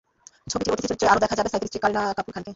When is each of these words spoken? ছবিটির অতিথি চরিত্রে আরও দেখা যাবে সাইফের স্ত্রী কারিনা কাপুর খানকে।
ছবিটির 0.51 0.73
অতিথি 0.75 0.87
চরিত্রে 0.89 1.11
আরও 1.11 1.23
দেখা 1.23 1.37
যাবে 1.39 1.49
সাইফের 1.51 1.67
স্ত্রী 1.69 1.81
কারিনা 1.83 2.01
কাপুর 2.17 2.31
খানকে। 2.35 2.49